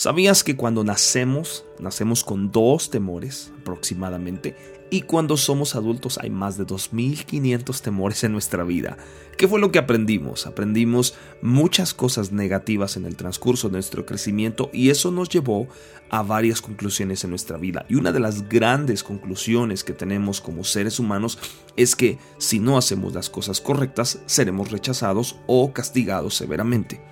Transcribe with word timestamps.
¿Sabías 0.00 0.44
que 0.44 0.56
cuando 0.56 0.82
nacemos, 0.82 1.66
nacemos 1.78 2.24
con 2.24 2.50
dos 2.50 2.88
temores 2.88 3.52
aproximadamente? 3.60 4.56
Y 4.88 5.02
cuando 5.02 5.36
somos 5.36 5.74
adultos 5.74 6.16
hay 6.16 6.30
más 6.30 6.56
de 6.56 6.66
2.500 6.66 7.82
temores 7.82 8.24
en 8.24 8.32
nuestra 8.32 8.64
vida. 8.64 8.96
¿Qué 9.36 9.46
fue 9.46 9.60
lo 9.60 9.70
que 9.70 9.78
aprendimos? 9.78 10.46
Aprendimos 10.46 11.12
muchas 11.42 11.92
cosas 11.92 12.32
negativas 12.32 12.96
en 12.96 13.04
el 13.04 13.14
transcurso 13.14 13.68
de 13.68 13.74
nuestro 13.74 14.06
crecimiento 14.06 14.70
y 14.72 14.88
eso 14.88 15.10
nos 15.10 15.28
llevó 15.28 15.68
a 16.08 16.22
varias 16.22 16.62
conclusiones 16.62 17.22
en 17.24 17.28
nuestra 17.28 17.58
vida. 17.58 17.84
Y 17.90 17.96
una 17.96 18.10
de 18.10 18.20
las 18.20 18.48
grandes 18.48 19.04
conclusiones 19.04 19.84
que 19.84 19.92
tenemos 19.92 20.40
como 20.40 20.64
seres 20.64 20.98
humanos 20.98 21.38
es 21.76 21.94
que 21.94 22.16
si 22.38 22.58
no 22.58 22.78
hacemos 22.78 23.12
las 23.12 23.28
cosas 23.28 23.60
correctas 23.60 24.20
seremos 24.24 24.70
rechazados 24.70 25.36
o 25.46 25.74
castigados 25.74 26.36
severamente. 26.36 27.09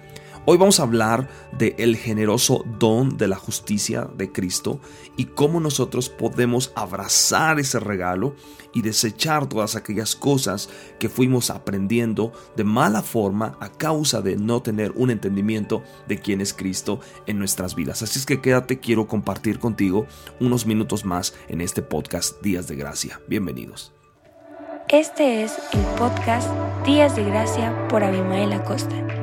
Hoy 0.51 0.57
vamos 0.57 0.81
a 0.81 0.85
hablar 0.85 1.29
de 1.59 1.75
el 1.77 1.95
generoso 1.95 2.65
don 2.79 3.19
de 3.19 3.29
la 3.29 3.37
justicia 3.37 4.09
de 4.17 4.33
Cristo 4.33 4.81
y 5.15 5.27
cómo 5.27 5.61
nosotros 5.61 6.09
podemos 6.09 6.73
abrazar 6.75 7.61
ese 7.61 7.79
regalo 7.79 8.35
y 8.73 8.81
desechar 8.81 9.47
todas 9.47 9.77
aquellas 9.77 10.17
cosas 10.17 10.71
que 10.99 11.11
fuimos 11.11 11.51
aprendiendo 11.51 12.33
de 12.57 12.65
mala 12.65 13.03
forma 13.03 13.59
a 13.61 13.69
causa 13.69 14.23
de 14.23 14.37
no 14.37 14.63
tener 14.63 14.93
un 14.93 15.11
entendimiento 15.11 15.83
de 16.07 16.19
quién 16.19 16.41
es 16.41 16.55
Cristo 16.55 16.99
en 17.27 17.39
nuestras 17.39 17.75
vidas. 17.75 18.01
Así 18.01 18.19
es 18.19 18.25
que 18.25 18.41
quédate, 18.41 18.81
quiero 18.81 19.07
compartir 19.07 19.59
contigo 19.59 20.07
unos 20.41 20.65
minutos 20.65 21.05
más 21.05 21.35
en 21.49 21.61
este 21.61 21.83
podcast 21.83 22.41
Días 22.41 22.67
de 22.69 22.77
Gracia. 22.77 23.21
Bienvenidos. 23.29 23.93
Este 24.89 25.43
es 25.43 25.59
el 25.75 25.85
podcast 25.99 26.49
Días 26.87 27.15
de 27.17 27.25
Gracia 27.25 27.87
por 27.89 28.03
Abimael 28.03 28.55
Acosta. 28.55 29.18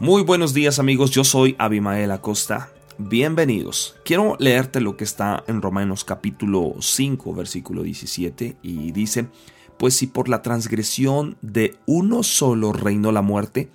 Muy 0.00 0.22
buenos 0.22 0.54
días 0.54 0.78
amigos, 0.78 1.10
yo 1.10 1.24
soy 1.24 1.56
Abimael 1.58 2.10
Acosta. 2.10 2.70
Bienvenidos. 2.96 3.96
Quiero 4.02 4.34
leerte 4.38 4.80
lo 4.80 4.96
que 4.96 5.04
está 5.04 5.44
en 5.46 5.60
Romanos 5.60 6.04
capítulo 6.04 6.76
5, 6.80 7.34
versículo 7.34 7.82
17 7.82 8.56
y 8.62 8.92
dice, 8.92 9.28
pues 9.78 9.92
si 9.92 10.06
por 10.06 10.30
la 10.30 10.40
transgresión 10.40 11.36
de 11.42 11.76
uno 11.84 12.22
solo 12.22 12.72
reinó 12.72 13.12
la 13.12 13.20
muerte, 13.20 13.68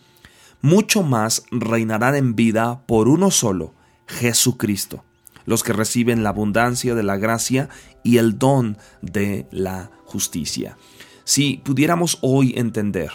mucho 0.62 1.04
más 1.04 1.44
reinarán 1.52 2.16
en 2.16 2.36
vida 2.36 2.82
por 2.88 3.08
uno 3.08 3.30
solo, 3.30 3.76
Jesucristo, 4.08 5.04
los 5.46 5.62
que 5.62 5.74
reciben 5.74 6.24
la 6.24 6.30
abundancia 6.30 6.96
de 6.96 7.04
la 7.04 7.18
gracia 7.18 7.70
y 8.04 8.18
el 8.18 8.40
don 8.40 8.80
de 9.04 9.46
la 9.52 9.92
justicia. 10.06 10.76
Si 11.24 11.58
pudiéramos 11.64 12.18
hoy 12.22 12.56
entender 12.58 13.12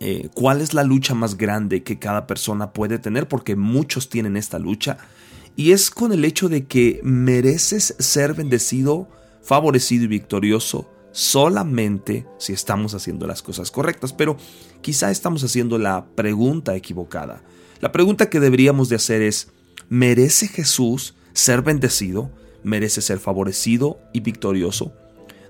eh, 0.00 0.28
cuál 0.34 0.60
es 0.60 0.74
la 0.74 0.82
lucha 0.82 1.14
más 1.14 1.36
grande 1.36 1.82
que 1.82 1.98
cada 1.98 2.26
persona 2.26 2.72
puede 2.72 2.98
tener, 2.98 3.28
porque 3.28 3.54
muchos 3.54 4.08
tienen 4.08 4.36
esta 4.36 4.58
lucha, 4.58 4.98
y 5.56 5.72
es 5.72 5.90
con 5.90 6.12
el 6.12 6.24
hecho 6.24 6.48
de 6.48 6.66
que 6.66 7.00
mereces 7.02 7.94
ser 7.98 8.34
bendecido, 8.34 9.08
favorecido 9.42 10.04
y 10.04 10.08
victorioso 10.08 10.88
solamente 11.12 12.26
si 12.38 12.52
estamos 12.52 12.94
haciendo 12.94 13.26
las 13.26 13.42
cosas 13.42 13.70
correctas, 13.70 14.12
pero 14.12 14.36
quizá 14.80 15.10
estamos 15.10 15.42
haciendo 15.44 15.78
la 15.78 16.06
pregunta 16.14 16.76
equivocada. 16.76 17.42
La 17.80 17.92
pregunta 17.92 18.30
que 18.30 18.40
deberíamos 18.40 18.88
de 18.88 18.96
hacer 18.96 19.22
es, 19.22 19.48
¿merece 19.88 20.48
Jesús 20.48 21.14
ser 21.32 21.62
bendecido? 21.62 22.30
¿Merece 22.62 23.00
ser 23.00 23.18
favorecido 23.18 23.98
y 24.12 24.20
victorioso? 24.20 24.92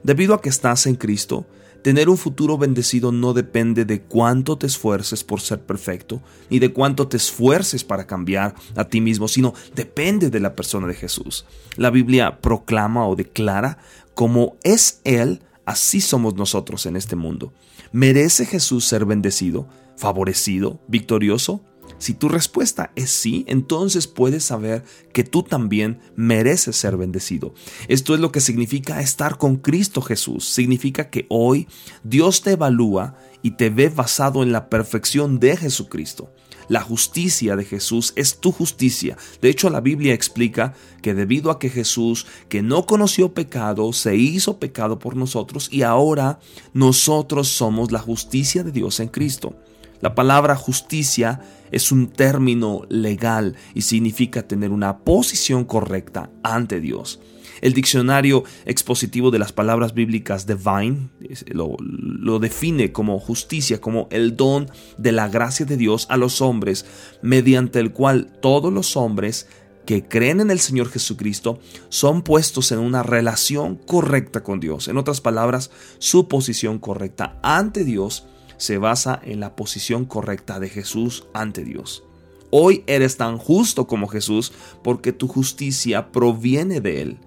Debido 0.02 0.34
a 0.34 0.40
que 0.40 0.48
estás 0.48 0.86
en 0.86 0.94
Cristo, 0.94 1.46
Tener 1.82 2.10
un 2.10 2.18
futuro 2.18 2.58
bendecido 2.58 3.10
no 3.10 3.32
depende 3.32 3.86
de 3.86 4.02
cuánto 4.02 4.58
te 4.58 4.66
esfuerces 4.66 5.24
por 5.24 5.40
ser 5.40 5.60
perfecto, 5.60 6.20
ni 6.50 6.58
de 6.58 6.72
cuánto 6.72 7.08
te 7.08 7.16
esfuerces 7.16 7.84
para 7.84 8.06
cambiar 8.06 8.54
a 8.76 8.84
ti 8.84 9.00
mismo, 9.00 9.28
sino 9.28 9.54
depende 9.74 10.28
de 10.28 10.40
la 10.40 10.54
persona 10.54 10.86
de 10.86 10.94
Jesús. 10.94 11.46
La 11.76 11.90
Biblia 11.90 12.40
proclama 12.40 13.08
o 13.08 13.16
declara 13.16 13.78
como 14.14 14.58
es 14.62 15.00
Él, 15.04 15.40
así 15.64 16.02
somos 16.02 16.34
nosotros 16.34 16.84
en 16.84 16.96
este 16.96 17.16
mundo. 17.16 17.54
¿Merece 17.92 18.44
Jesús 18.44 18.84
ser 18.84 19.06
bendecido, 19.06 19.66
favorecido, 19.96 20.80
victorioso? 20.86 21.62
Si 21.98 22.14
tu 22.14 22.28
respuesta 22.28 22.92
es 22.96 23.10
sí, 23.10 23.44
entonces 23.48 24.06
puedes 24.06 24.44
saber 24.44 24.84
que 25.12 25.24
tú 25.24 25.42
también 25.42 26.00
mereces 26.16 26.76
ser 26.76 26.96
bendecido. 26.96 27.54
Esto 27.88 28.14
es 28.14 28.20
lo 28.20 28.32
que 28.32 28.40
significa 28.40 29.00
estar 29.00 29.38
con 29.38 29.56
Cristo 29.56 30.02
Jesús. 30.02 30.48
Significa 30.48 31.10
que 31.10 31.26
hoy 31.28 31.68
Dios 32.04 32.42
te 32.42 32.52
evalúa 32.52 33.16
y 33.42 33.52
te 33.52 33.70
ve 33.70 33.88
basado 33.88 34.42
en 34.42 34.52
la 34.52 34.68
perfección 34.68 35.40
de 35.40 35.56
Jesucristo. 35.56 36.32
La 36.70 36.82
justicia 36.82 37.56
de 37.56 37.64
Jesús 37.64 38.12
es 38.14 38.38
tu 38.38 38.52
justicia. 38.52 39.16
De 39.42 39.48
hecho, 39.48 39.70
la 39.70 39.80
Biblia 39.80 40.14
explica 40.14 40.74
que 41.02 41.14
debido 41.14 41.50
a 41.50 41.58
que 41.58 41.68
Jesús, 41.68 42.28
que 42.48 42.62
no 42.62 42.86
conoció 42.86 43.34
pecado, 43.34 43.92
se 43.92 44.14
hizo 44.14 44.60
pecado 44.60 45.00
por 45.00 45.16
nosotros 45.16 45.68
y 45.72 45.82
ahora 45.82 46.38
nosotros 46.72 47.48
somos 47.48 47.90
la 47.90 47.98
justicia 47.98 48.62
de 48.62 48.70
Dios 48.70 49.00
en 49.00 49.08
Cristo. 49.08 49.56
La 50.00 50.14
palabra 50.14 50.56
justicia 50.56 51.40
es 51.70 51.92
un 51.92 52.08
término 52.08 52.82
legal 52.88 53.56
y 53.74 53.82
significa 53.82 54.46
tener 54.46 54.70
una 54.70 54.98
posición 54.98 55.64
correcta 55.64 56.30
ante 56.42 56.80
Dios. 56.80 57.20
El 57.60 57.74
diccionario 57.74 58.44
expositivo 58.64 59.30
de 59.30 59.38
las 59.38 59.52
palabras 59.52 59.92
bíblicas 59.92 60.46
divine 60.46 61.10
lo, 61.48 61.76
lo, 61.78 62.38
define 62.38 62.90
como 62.90 63.20
justicia, 63.20 63.80
como 63.80 64.08
el 64.10 64.36
don 64.36 64.70
de 64.96 65.12
la 65.12 65.28
gracia 65.28 65.66
de 65.66 65.76
Dios 65.76 66.06
a 66.08 66.16
los 66.16 66.40
hombres, 66.40 66.86
mediante 67.20 67.78
el 67.78 67.92
cual 67.92 68.32
todos 68.40 68.72
los 68.72 68.96
hombres 68.96 69.46
que 69.84 70.06
creen 70.06 70.40
en 70.40 70.50
el 70.50 70.60
Señor 70.60 70.88
Jesucristo 70.88 71.58
son 71.90 72.22
puestos 72.22 72.72
en 72.72 72.78
una 72.78 73.02
relación 73.02 73.76
correcta 73.76 74.42
con 74.42 74.60
Dios. 74.60 74.88
En 74.88 74.96
otras 74.96 75.20
palabras, 75.20 75.70
su 75.98 76.28
posición 76.28 76.78
correcta 76.78 77.38
ante 77.42 77.84
Dios 77.84 78.24
se 78.60 78.76
basa 78.76 79.18
en 79.24 79.40
la 79.40 79.56
posición 79.56 80.04
correcta 80.04 80.60
de 80.60 80.68
Jesús 80.68 81.26
ante 81.32 81.64
Dios. 81.64 82.04
Hoy 82.50 82.84
eres 82.86 83.16
tan 83.16 83.38
justo 83.38 83.86
como 83.86 84.06
Jesús 84.06 84.52
porque 84.84 85.12
tu 85.12 85.28
justicia 85.28 86.12
proviene 86.12 86.82
de 86.82 87.00
Él. 87.00 87.18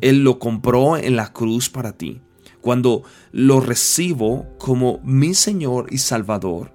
Él 0.00 0.24
lo 0.24 0.38
compró 0.38 0.96
en 0.96 1.16
la 1.16 1.34
cruz 1.34 1.68
para 1.68 1.92
ti. 1.92 2.22
Cuando 2.62 3.02
lo 3.30 3.60
recibo 3.60 4.46
como 4.58 5.00
mi 5.04 5.34
Señor 5.34 5.88
y 5.90 5.98
Salvador, 5.98 6.72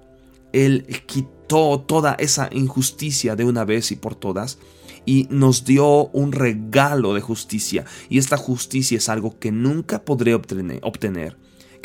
Él 0.52 0.86
quitó 1.06 1.80
toda 1.80 2.14
esa 2.20 2.48
injusticia 2.52 3.34
de 3.34 3.44
una 3.44 3.64
vez 3.64 3.90
y 3.90 3.96
por 3.96 4.14
todas 4.14 4.58
y 5.04 5.26
nos 5.30 5.64
dio 5.64 6.06
un 6.08 6.30
regalo 6.30 7.12
de 7.12 7.20
justicia. 7.20 7.84
Y 8.08 8.18
esta 8.18 8.36
justicia 8.36 8.98
es 8.98 9.08
algo 9.08 9.36
que 9.40 9.50
nunca 9.50 10.04
podré 10.04 10.34
obtener 10.34 11.36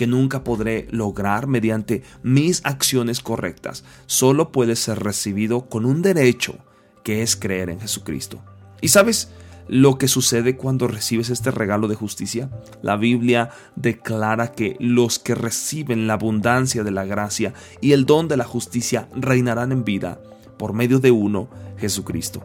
que 0.02 0.08
nunca 0.08 0.44
podré 0.44 0.88
lograr 0.90 1.46
mediante 1.46 2.02
mis 2.24 2.66
acciones 2.66 3.20
correctas. 3.20 3.84
Solo 4.08 4.52
puede 4.52 4.76
ser 4.76 4.98
recibido 4.98 5.70
con 5.70 5.86
un 5.86 6.02
derecho 6.02 6.56
que 7.04 7.22
es 7.22 7.36
creer 7.36 7.70
en 7.70 7.80
Jesucristo. 7.80 8.42
¿Y 8.82 8.88
sabes 8.88 9.30
lo 9.68 10.00
que 10.00 10.08
sucede 10.08 10.58
cuando 10.58 10.88
recibes 10.88 11.30
este 11.30 11.52
regalo 11.52 11.88
de 11.88 11.94
justicia? 11.94 12.50
La 12.82 12.98
Biblia 12.98 13.52
declara 13.76 14.54
que 14.54 14.76
los 14.80 15.20
que 15.20 15.36
reciben 15.36 16.08
la 16.08 16.14
abundancia 16.14 16.84
de 16.84 16.90
la 16.90 17.06
gracia 17.06 17.54
y 17.80 17.92
el 17.92 18.08
don 18.08 18.28
de 18.28 18.38
la 18.38 18.46
justicia 18.46 19.08
reinarán 19.16 19.72
en 19.72 19.84
vida 19.84 20.20
por 20.58 20.74
medio 20.74 20.98
de 20.98 21.12
uno, 21.12 21.48
Jesucristo. 21.78 22.44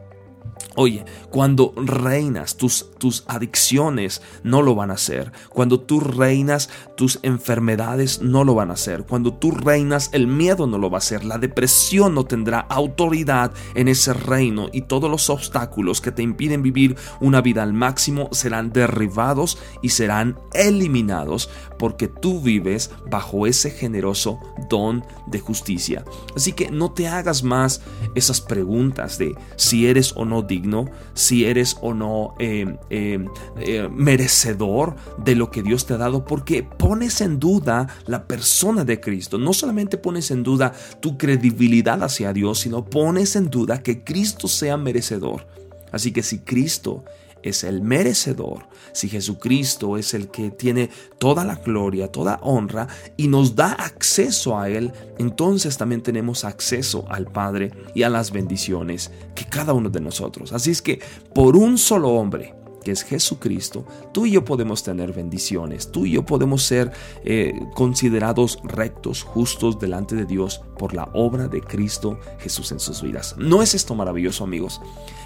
Oye, 0.78 1.06
cuando 1.30 1.72
reinas, 1.74 2.58
tus, 2.58 2.90
tus 2.98 3.24
adicciones 3.28 4.20
no 4.42 4.60
lo 4.60 4.74
van 4.74 4.90
a 4.90 4.94
hacer. 4.94 5.32
Cuando 5.48 5.80
tú 5.80 6.00
reinas, 6.00 6.68
tus 6.98 7.18
enfermedades 7.22 8.20
no 8.20 8.44
lo 8.44 8.54
van 8.54 8.70
a 8.70 8.74
hacer. 8.74 9.04
Cuando 9.04 9.32
tú 9.32 9.52
reinas, 9.52 10.10
el 10.12 10.26
miedo 10.26 10.66
no 10.66 10.76
lo 10.76 10.90
va 10.90 10.98
a 10.98 10.98
hacer. 10.98 11.24
La 11.24 11.38
depresión 11.38 12.14
no 12.14 12.24
tendrá 12.24 12.60
autoridad 12.60 13.52
en 13.74 13.88
ese 13.88 14.12
reino 14.12 14.68
y 14.70 14.82
todos 14.82 15.10
los 15.10 15.30
obstáculos 15.30 16.02
que 16.02 16.12
te 16.12 16.22
impiden 16.22 16.62
vivir 16.62 16.96
una 17.20 17.40
vida 17.40 17.62
al 17.62 17.72
máximo 17.72 18.28
serán 18.32 18.70
derribados 18.70 19.56
y 19.80 19.88
serán 19.88 20.38
eliminados 20.52 21.48
porque 21.78 22.08
tú 22.08 22.42
vives 22.42 22.90
bajo 23.10 23.46
ese 23.46 23.70
generoso 23.70 24.38
don 24.68 25.04
de 25.26 25.40
justicia. 25.40 26.04
Así 26.34 26.52
que 26.52 26.70
no 26.70 26.92
te 26.92 27.08
hagas 27.08 27.42
más 27.42 27.80
esas 28.14 28.42
preguntas 28.42 29.16
de 29.16 29.34
si 29.56 29.86
eres 29.86 30.12
o 30.16 30.26
no 30.26 30.42
digno 30.42 30.65
si 31.14 31.44
eres 31.44 31.76
o 31.80 31.94
no 31.94 32.34
eh, 32.38 32.76
eh, 32.90 33.24
eh, 33.58 33.88
merecedor 33.90 34.96
de 35.18 35.34
lo 35.34 35.50
que 35.50 35.62
Dios 35.62 35.86
te 35.86 35.94
ha 35.94 35.98
dado, 35.98 36.24
porque 36.24 36.62
pones 36.62 37.20
en 37.20 37.38
duda 37.38 37.88
la 38.06 38.26
persona 38.26 38.84
de 38.84 39.00
Cristo. 39.00 39.38
No 39.38 39.52
solamente 39.52 39.98
pones 39.98 40.30
en 40.30 40.42
duda 40.42 40.72
tu 41.00 41.16
credibilidad 41.16 42.02
hacia 42.02 42.32
Dios, 42.32 42.60
sino 42.60 42.84
pones 42.84 43.36
en 43.36 43.50
duda 43.50 43.82
que 43.82 44.04
Cristo 44.04 44.48
sea 44.48 44.76
merecedor. 44.76 45.46
Así 45.92 46.12
que 46.12 46.22
si 46.22 46.40
Cristo 46.40 47.04
es 47.48 47.64
el 47.64 47.82
merecedor, 47.82 48.68
si 48.92 49.08
Jesucristo 49.08 49.96
es 49.96 50.14
el 50.14 50.28
que 50.28 50.50
tiene 50.50 50.90
toda 51.18 51.44
la 51.44 51.56
gloria, 51.56 52.10
toda 52.10 52.38
honra 52.42 52.88
y 53.16 53.28
nos 53.28 53.54
da 53.54 53.72
acceso 53.72 54.58
a 54.58 54.68
Él, 54.68 54.92
entonces 55.18 55.76
también 55.76 56.02
tenemos 56.02 56.44
acceso 56.44 57.04
al 57.08 57.26
Padre 57.26 57.72
y 57.94 58.02
a 58.02 58.10
las 58.10 58.30
bendiciones 58.30 59.10
que 59.34 59.44
cada 59.44 59.72
uno 59.72 59.90
de 59.90 60.00
nosotros. 60.00 60.52
Así 60.52 60.70
es 60.70 60.82
que 60.82 61.00
por 61.34 61.56
un 61.56 61.78
solo 61.78 62.10
hombre, 62.10 62.54
que 62.86 62.92
es 62.92 63.02
Jesucristo, 63.02 63.84
tú 64.12 64.26
y 64.26 64.30
yo 64.30 64.44
podemos 64.44 64.84
tener 64.84 65.12
bendiciones, 65.12 65.90
tú 65.90 66.06
y 66.06 66.12
yo 66.12 66.24
podemos 66.24 66.62
ser 66.62 66.92
eh, 67.24 67.52
considerados 67.74 68.60
rectos, 68.62 69.24
justos 69.24 69.80
delante 69.80 70.14
de 70.14 70.24
Dios 70.24 70.60
por 70.78 70.94
la 70.94 71.10
obra 71.12 71.48
de 71.48 71.60
Cristo 71.60 72.20
Jesús 72.38 72.70
en 72.70 72.78
sus 72.78 73.02
vidas. 73.02 73.34
¿No 73.38 73.60
es 73.60 73.74
esto 73.74 73.96
maravilloso 73.96 74.44
amigos? 74.44 74.80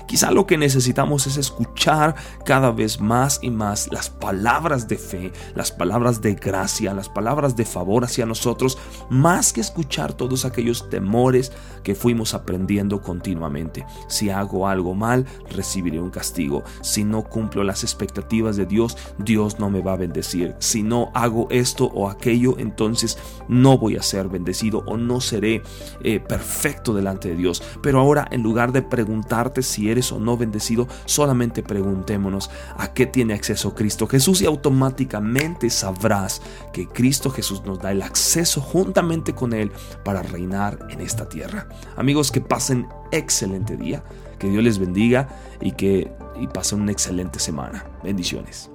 Quizá 0.06 0.31
lo 0.31 0.47
que 0.47 0.58
necesitamos 0.58 1.26
es 1.26 1.37
escuchar 1.37 2.14
cada 2.44 2.70
vez 2.70 3.00
más 3.00 3.38
y 3.43 3.50
más 3.50 3.88
las 3.93 4.11
palabras 4.11 4.88
de 4.88 4.97
fe, 4.97 5.32
las 5.55 5.70
palabras 5.73 6.20
de 6.20 6.35
gracia, 6.35 6.94
las 6.94 7.08
palabras 7.08 7.56
de 7.56 7.64
favor 7.64 8.05
hacia 8.05 8.26
nosotros, 8.26 8.79
más 9.08 9.52
que 9.52 9.61
escuchar 9.61 10.12
todos 10.12 10.44
aquellos 10.44 10.88
temores 10.91 11.52
que 11.82 11.94
fuimos 11.94 12.35
aprendiendo 12.35 13.00
continuamente. 13.00 13.87
Si 14.08 14.31
hago 14.31 14.69
algo 14.69 14.94
mal, 14.94 15.26
recibiré 15.50 16.00
un 16.00 16.11
castigo. 16.11 16.64
Si 16.82 17.05
no 17.05 17.25
cumplo 17.25 17.64
las 17.64 17.85
expectativas 17.85 18.56
de 18.56 18.67
Dios, 18.67 18.97
Dios 19.19 19.58
no 19.58 19.70
me 19.70 19.81
va 19.81 19.93
a 19.93 19.97
bendecir. 19.97 20.55
Si 20.58 20.82
no 20.82 21.11
hago 21.14 21.49
esto 21.50 21.87
o 21.87 22.08
aquello, 22.08 22.56
entonces 22.58 23.19
no 23.49 23.79
voy 23.79 23.97
a 23.97 24.02
ser 24.02 24.29
bendecido 24.29 24.82
o 24.87 24.97
no 24.97 25.20
seré 25.20 25.62
eh, 26.02 26.20
perfecto 26.20 26.94
delante 26.94 27.29
de 27.29 27.37
Dios. 27.37 27.62
Pero 27.82 28.00
ahora, 28.00 28.26
en 28.31 28.43
lugar 28.43 28.73
de 28.73 28.82
preguntarte 28.82 29.62
eres 29.90 30.12
o 30.12 30.19
no 30.19 30.37
bendecido, 30.37 30.88
solamente 31.04 31.62
preguntémonos 31.62 32.50
a 32.76 32.92
qué 32.92 33.06
tiene 33.06 33.34
acceso 33.34 33.75
Cristo 33.75 34.06
Jesús 34.06 34.42
y 34.42 34.46
automáticamente 34.46 35.70
sabrás 35.70 36.42
que 36.72 36.87
Cristo 36.87 37.31
Jesús 37.31 37.62
nos 37.64 37.78
da 37.78 37.92
el 37.92 38.02
acceso 38.02 38.60
juntamente 38.60 39.34
con 39.34 39.52
Él 39.52 39.72
para 40.04 40.22
reinar 40.22 40.78
en 40.90 41.00
esta 41.00 41.28
tierra. 41.28 41.69
Amigos, 41.96 42.31
que 42.31 42.40
pasen 42.40 42.88
excelente 43.12 43.76
día, 43.76 44.02
que 44.38 44.48
Dios 44.48 44.62
les 44.62 44.78
bendiga 44.78 45.28
y 45.60 45.72
que 45.72 46.12
y 46.40 46.46
pasen 46.46 46.81
una 46.81 46.92
excelente 46.92 47.38
semana. 47.38 47.84
Bendiciones. 48.02 48.69